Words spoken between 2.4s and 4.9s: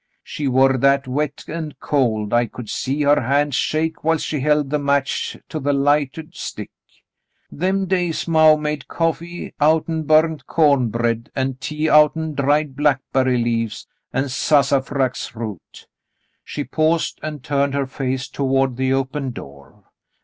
could see her hand shake whilst she held the